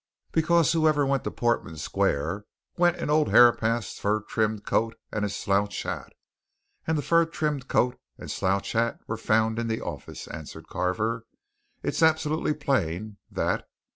[0.31, 5.35] "Because whoever went to Portman Square went in old Herapath's fur trimmed coat and his
[5.35, 6.13] slouch hat,
[6.87, 11.25] and the fur trimmed coat and slouch hat were found in the office," answered Carver.
[11.83, 13.67] "It's absolutely plain, that.